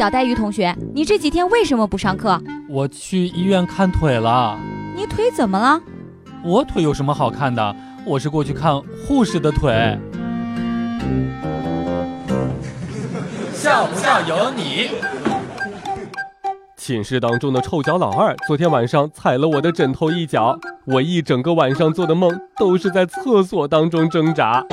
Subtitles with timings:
[0.00, 2.42] 小黛鱼同学，你这几天为什么不上课？
[2.70, 4.58] 我去医院看腿了。
[4.96, 5.78] 你腿怎么了？
[6.42, 7.76] 我腿有什么好看的？
[8.06, 9.98] 我是过去看护士的腿。
[13.52, 14.88] 笑不笑由你。
[16.78, 24.64] 寝室当中的臭脚老二昨天晚上踩了我的枕头一脚，我一整个晚上做的梦都是在厕所当中挣扎。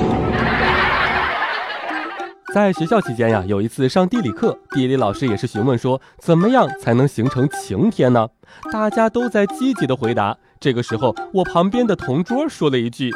[2.58, 8.28] 在学校期间呀，有一次上地理课，地理老师也是询问说，怎么样才能形成晴天呢？
[8.72, 10.36] 大家都在积极的回答。
[10.58, 13.12] 这个时候，我旁边的同桌说了一句：“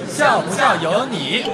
[0.06, 1.46] 笑不笑由你。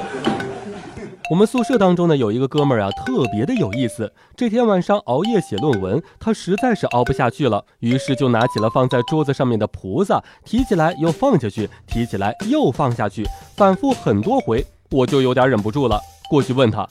[1.32, 4.12] 我们宿舍当中呢，有一个哥们儿啊，特别的有意思。
[4.36, 14.66] 这天晚上熬夜写论文，他实在是熬不下去了，于是就拿起了放在桌子上面的菩萨，提起来又放下去，提起来又放下去，反复很多回。
[14.90, 15.98] 我就有点忍不住了，
[16.30, 16.86] 过去问他：“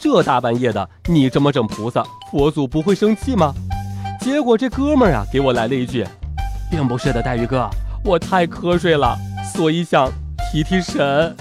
[0.00, 3.54] 这大半夜的，你这么整菩萨，佛祖不会生气吗？”
[4.20, 6.04] 结果这哥们儿啊，给我来了一句
[6.68, 7.70] ：“并不是的，黛玉哥，
[8.04, 9.16] 我太瞌睡了，
[9.54, 10.10] 所以想
[10.50, 11.32] 提提神。”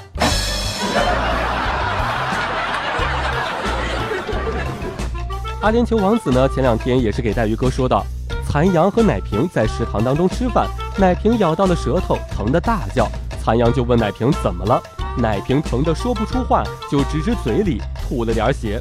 [5.60, 8.06] 阿联酋王子呢，前两天也是给带鱼哥说道：
[8.48, 13.10] 残阳和奶瓶在食堂当中吃饭，奶瓶咬到了舌头，疼得大叫。
[13.44, 14.80] 残阳就问奶瓶怎么了，
[15.18, 18.80] 奶瓶疼得说不出话，就指指嘴里吐了点血。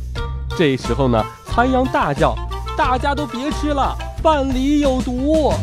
[0.57, 2.37] 这时候呢，残阳大叫：
[2.77, 5.55] 大家都别吃了，饭里有毒！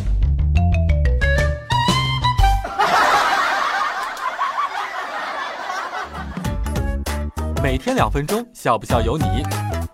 [7.61, 9.43] 每天两分钟，笑不笑由你。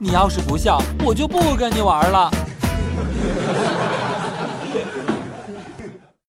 [0.02, 2.32] 你要是不笑，我就不跟你玩了。